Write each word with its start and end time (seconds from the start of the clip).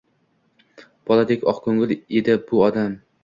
Boladek 1.11 1.45
oq 1.53 1.61
ko’ngil 1.67 1.93
edi 2.21 2.37
bu 2.49 2.65
odam. 2.71 2.97